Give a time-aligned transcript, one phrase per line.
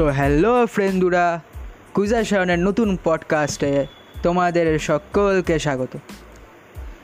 [0.00, 1.40] তো হ্যালো ফ্রেন্ডুরা
[1.94, 3.86] কুইজার শায়নের নতুন পডকাস্টে
[4.22, 5.98] তোমাদের সকলকে স্বাগত।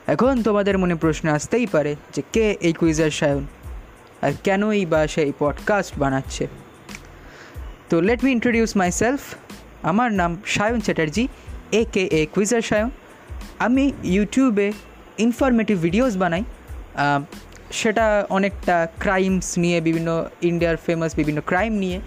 [0.07, 3.47] এখন তোমাদের মনে প্রশ্ন আসতেই পারে যে কে এই কুইজার সায়ন
[4.21, 6.47] আর কেনই বা সেই পডকাস্ট বানাচ্ছে।
[7.89, 9.19] তো let me introduce myself
[9.83, 11.27] আমার নাম সায়ন চ্যাটার্জি
[11.71, 12.89] এ কে এ কুইজার সায়ন
[13.59, 14.71] আমি ইউটিউবে
[15.17, 16.43] ইনফরমেটিভ ভিডিওস বানাই।
[17.71, 21.99] সেটা অনেকটা ক্রাইমস নিয়ে, বিভিন্ন ইন্ডিয়ার ফেমাস বিভিন্ন ক্রাইম নিয়ে।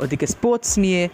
[0.00, 1.08] ওদিকে স্পোর্টস নিয়ে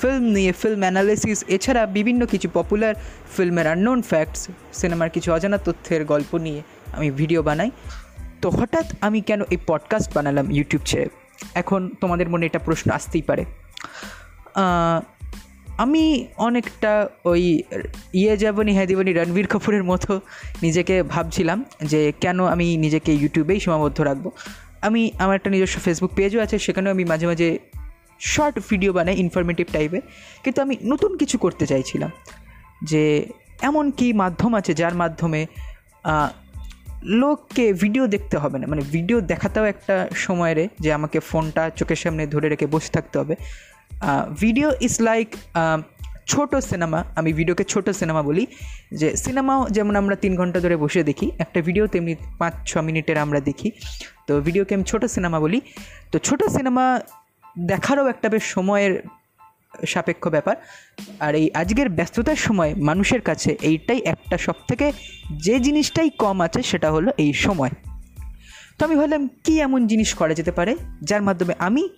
[0.00, 2.94] ফিল্ম নিয়ে ফিল্ম অ্যানালিসিস এছাড়া বিভিন্ন কিছু পপুলার
[3.36, 6.62] ফিল্মের আননোন ফ্যাক্টস সিনেমার কিছু অজানা তথ্যের গল্প নিয়ে
[6.92, 7.70] আমি ভিডিও বানাই।
[8.42, 11.06] তো হঠাৎ আমি কেন এই পডকাস্ট বানালাম ইউটিউব ছেড়ে?
[11.54, 13.44] এখন তোমাদের মনে এটা প্রশ্ন আসতেই পারে।
[15.78, 17.62] আমি অনেকটা ওই
[18.12, 20.20] ইয়ে যাবনি হ্যাঁ দিবনি, রণবীর কাপুরের মতো
[20.62, 24.30] নিজেকে ভাবছিলাম যে কেন আমি নিজেকে ইউটিউবেই সীমাবদ্ধ রাখব।
[24.80, 27.58] আমি, আমার একটা নিজস্ব ফেসবুক পেজও আছে, সেখানেও আমি মাঝে মাঝে
[28.20, 30.02] শর্ট ভিডিও বানাই ইনফরমেটিভ টাইপের
[30.44, 32.10] কিন্তু আমি নতুন কিছু করতে চাইছিলাম।
[32.82, 33.02] যে
[33.62, 35.40] এমন কি মাধ্যম আছে যার মাধ্যমে
[37.22, 41.96] লোককে ভিডিও দেখতে হবে না। মানে ভিডিও দেখাতেও একটা সময় রে, যে আমাকে ফোনটা চোখের
[41.96, 43.34] সামনে ধরে রেখে বসে থাকতে হবে।
[44.40, 45.28] ভিডিও ইজ লাইক
[46.26, 48.46] ছোট সিনেমা আমি ভিডিওকে ছোট সিনেমা বলি।
[49.00, 53.18] যে সিনেমাও যেমন আমরা তিন ঘণ্টা ধরে বসে দেখি, একটা ভিডিও তেমনি পাঁচ, ছ মিনিটের
[53.18, 53.68] আমরা দেখি।
[54.26, 55.60] তো ভিডিওকে আমি ছোটো সিনেমা বলি।
[56.12, 56.84] তো ছোট সিনেমা
[57.58, 59.02] দেখারও একটা বেশ সময়ের
[59.86, 60.56] সাপেক্ষ ব্যাপার।
[61.20, 64.92] আর এই আজকের ব্যস্ততার সময় মানুষের কাছে এইটাই একটা সব থেকে
[65.32, 67.70] যে জিনিসটাই কম আছে সেটা হলো এই সময়।
[68.78, 71.88] তো আমি ভাবলাম, কী এমন জিনিস করা যেতে পারে যার মাধ্যমে আমি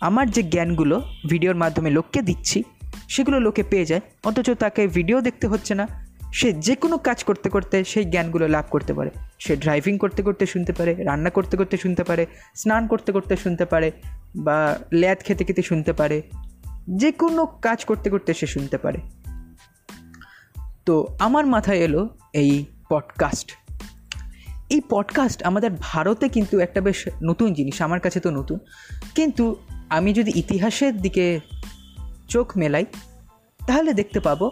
[0.00, 2.62] আমার যে জ্ঞানগুলো ভিডিওর মাধ্যমে লোককে দিচ্ছি,
[3.08, 7.50] সেগুলো লোকে পেয়ে যায়, অথচ তাকে ভিডিও দেখতে হচ্ছে না সে যে কোনো কাজ করতে
[7.50, 11.76] করতে সেই জ্ঞানগুলো লাভ করতে পারে। সে ড্রাইভিং করতে করতে শুনতে পারে, রান্না করতে করতে
[11.76, 13.92] শুনতে পারে, স্নান করতে করতে শুনতে পারে
[14.36, 16.22] বা ল্যাদ খেতে খেতে শুনতে পারে,
[16.88, 18.98] যে কোনো কাজ করতে করতে সে শুনতে পারে।
[20.84, 23.52] তো আমার মাথায় এলো এই পডকাস্ট
[24.70, 28.58] এই পডকাস্ট আমাদের ভারতে কিন্তু একটা বেশ নতুন জিনিস, আমার কাছে তো নতুন।
[29.14, 29.56] কিন্তু
[29.90, 31.40] আমি যদি ইতিহাসের দিকে
[32.28, 32.84] চোখ মেলাই,
[33.66, 34.50] তাহলে দেখতে পাবো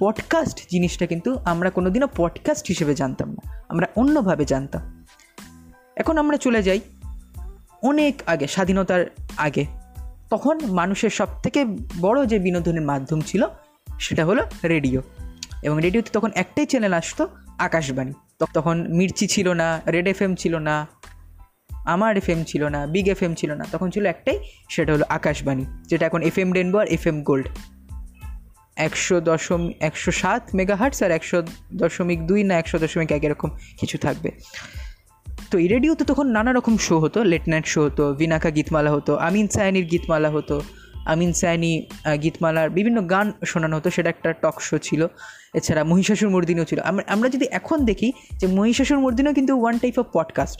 [0.00, 5.06] পডকাস্ট জিনিসটা কিন্তু আমরা কোনোদিনও পডকাস্ট হিসেবে জানতাম না। আমরা অন্যভাবে জানতাম।
[5.96, 6.80] এখন আমরা চলে যাই
[7.82, 9.04] অনেক আগে, স্বাধীনতার
[9.36, 9.66] আগে।
[10.30, 11.64] তখন মানুষের সব থেকে
[12.00, 13.46] বড় যে বিনোদনের মাধ্যম ছিল,
[14.00, 15.02] সেটা হলো রেডিও।
[15.62, 17.28] এবং রেডিওতে তখন একটাই চ্যানেল আসতো,
[17.58, 18.12] আকাশবাণী।
[18.54, 20.86] তখন মির্চি ছিল না, রেড এফ এম ছিল না,
[21.86, 24.38] আমার এফ এম ছিল না, বিগ এফ এম ছিল না। তখন ছিল একটাই,
[24.68, 27.48] সেটা হলো আকাশবাণী, যেটা এখন এফ এম রেনবো আর এফ এম গোল্ড।
[28.82, 31.38] একশো দশমিক, একশো সাত মেগা হার্টস আর একশো
[31.74, 33.50] দশমিক দুই না একশো দশমিক এক এরকম
[33.80, 34.30] কিছু থাকবে।
[35.50, 39.12] তো এই রেডিওতে তখন নানা রকম শো হতো লেট নাইট শো হতো বিনাকা গীতমালা হতো,
[39.16, 40.56] আমিন সায়ানির গীতমালা হতো,
[41.06, 41.72] আমিন সায়ানি
[42.22, 45.06] গীতমালার বিভিন্ন গান শোনানো হতো, সেটা একটা টক শো ছিল।
[45.54, 48.08] এছাড়া মহিষাসুর মর্দিনও ছিল। আমরা যদি এখন দেখি
[48.40, 50.58] যে মহিষাসুর মর্দিনও কিন্তু ওয়ান টাইপ অফ পডকাস্ট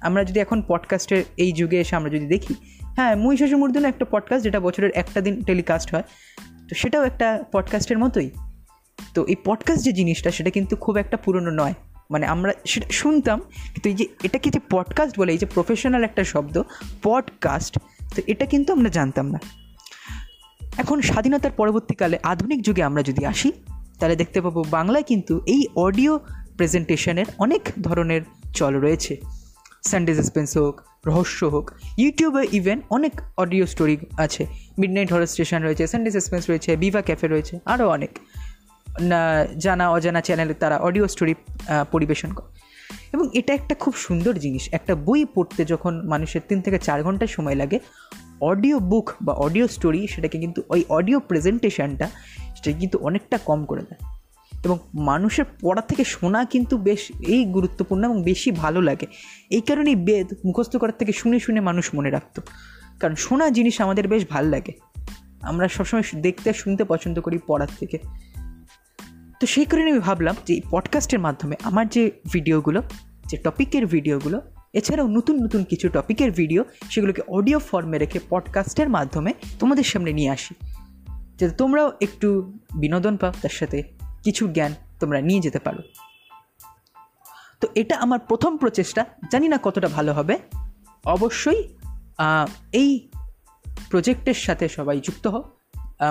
[0.00, 2.54] আমরা যদি এখন পডকাস্টের এই যুগে এসে আমরা যদি দেখি
[2.96, 6.02] হ্যাঁ মহিষাসুর মর্দিনও একটা পডকাস্ট যেটা বছরের একটা দিন টেলিকাস্ট হয়।
[6.68, 8.30] তো সেটাও একটা পডকাস্টের মতোই।
[9.14, 11.74] তো এই পডকাস্ট যে জিনিসটা, সেটা কিন্তু খুব একটা পুরনো নয়।
[12.10, 16.24] মানে আমরা সেটা শুনতাম, কিন্তু এই যে এটাকে যে পডকাস্ট বলে, এই যে প্রফেশনাল একটা
[16.24, 16.62] শব্দ
[17.02, 17.78] পডকাস্ট
[18.16, 19.38] তো এটা কিন্তু আমরা জানতাম না।
[20.76, 23.52] এখন স্বাধীনতার পরবর্তীকালে আধুনিক যুগে আমরা যদি আসি,
[24.00, 26.20] তাহলে দেখতে পাবো বাংলায় কিন্তু এই অডিও
[26.56, 28.22] প্রেজেন্টেশনের অনেক ধরনের
[28.54, 29.16] চল রয়েছে।
[29.84, 34.46] সানডে সাসপেন্স হোক রহস্য হোক। ইউটিউবে ইভেন অনেক অডিও স্টোরি আছে।
[34.78, 38.18] মিড নাইট হরার স্টেশন রয়েছে সানডে সাসপেন্স রয়েছে বিভা ক্যাফে রয়েছে আরও অনেক।
[39.58, 41.34] জানা, অজানা চ্যানেলে তারা অডিও স্টোরি
[41.92, 42.50] পরিবেশন করে।
[43.12, 47.26] এবং এটা একটা খুব সুন্দর জিনিস, একটা বই পড়তে যখন মানুষের তিন থেকে চার ঘণ্টা
[47.26, 47.78] সময় লাগে
[48.40, 52.10] অডিও বুক বা অডিও স্টোরি সেটাকে কিন্তু ওই অডিও প্রেজেন্টেশনটা
[52.56, 54.13] সেটা কিন্তু অনেকটা কম করে দেয়।
[54.64, 59.06] এবং মানুষের পড়া থেকে শোনা কিন্তু বেশ এই গুরুত্বপূর্ণ এবং বেশি ভালো লাগে।
[59.50, 62.42] এই কারণেই বেদ মুখস্থ করার থেকে শুনে শুনে মানুষ মনে রাখতো।
[63.00, 64.72] কারণ শোনা জিনিস আমাদের বেশ ভালো লাগে।
[65.42, 67.98] আমরা সবসময় দেখতে শুনতে পছন্দ করি পড়ার থেকে।
[69.40, 72.82] তো সেই কারণে আমি ভাবলাম যে এই পডকাস্টের মাধ্যমে আমার যে ভিডিওগুলো,
[73.26, 74.40] যে টপিকের ভিডিওগুলো,
[74.72, 80.30] এছাড়াও নতুন নতুন কিছু টপিকের ভিডিও, সেগুলোকে অডিও ফর্মে রেখে পডকাস্টের মাধ্যমে তোমাদের সামনে নিয়ে
[80.30, 80.54] আসি।
[81.38, 83.93] যাতে তোমরাও একটু বিনোদন পাও তার সাথে।
[84.24, 85.78] কিছু জ্ঞান তোমরা নিয়ে যেতে পারো।
[87.60, 90.38] তো এটা আমার প্রথম প্রচেষ্টা। জানি না কতটা ভালো হবে।
[91.04, 91.76] অবশ্যই
[92.72, 93.08] এই
[93.90, 95.50] প্রজেক্টের সাথে সবাই যুক্ত হও।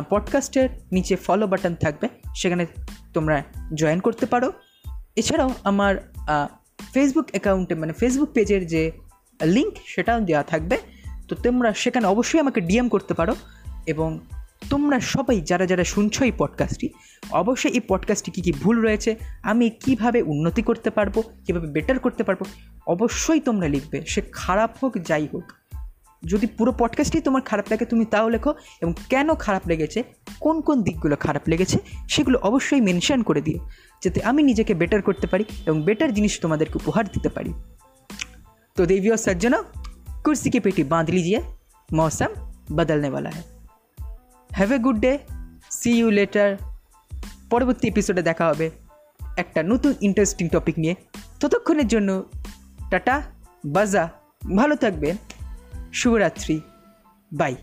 [0.09, 2.65] পডকাস্টের নিচে ফলো বাটন থাকবে। সেখানে
[3.13, 3.43] তোমরা
[3.75, 4.53] জয়েন করতে পারো।
[5.15, 6.11] এছাড়াও আমার
[6.93, 8.91] ফেসবুক অ্যাকাউন্টে মানে ফেসবুক পেজের যে
[9.41, 10.77] লিঙ্ক সেটাও দেওয়া থাকবে।
[11.27, 13.35] তো তোমরা সেখানে অবশ্যই আমাকে ডিএম করতে পারো।
[13.87, 14.19] এবং
[14.70, 16.88] তোমরা সবাই যারা যারা শুনছো এই পডকাস্টটি
[17.30, 22.22] অবশ্যই এই পডকাস্টটি কী কী ভুল রয়েছে আমি কিভাবে উন্নতি করতে পারবো কীভাবে বেটার করতে
[22.24, 22.44] পারবো
[22.86, 25.52] অবশ্যই তোমরা লিখবে সে খারাপ হোক যাই হোক
[26.24, 30.02] যদি পুরো পডকাস্টই তোমার খারাপ লাগে তুমি তাও লেখো এবং কেন খারাপ লেগেছে
[30.40, 31.78] কোন কোন দিকগুলো খারাপ লেগেছে
[32.08, 33.58] সেগুলো অবশ্যই মেনশন করে দিও
[34.04, 37.52] যাতে আমি নিজেকে বেটার করতে পারি এবং বেটার জিনিস তোমাদেরকে উপহার দিতে পারি
[38.76, 39.62] তো देवियों सज्जनों
[40.24, 41.38] कुर्सी की पेटी बांध लीजिए
[41.88, 42.30] मौसम
[42.70, 43.51] बदलने वाला है
[44.53, 45.19] Have a good day
[45.71, 46.57] see you later
[47.49, 48.71] পরবর্তী এপিসোডে দেখা হবে
[49.37, 50.95] একটা নতুন ইন্টারেস্টিং টপিক নিয়ে।
[51.39, 52.29] ততক্ষণের জন্য
[52.89, 53.21] টাটা,
[53.65, 54.09] বাজা,
[54.55, 55.17] ভালো থাকবেন।
[55.93, 56.61] শুভরাত্রি।
[57.31, 57.55] বাই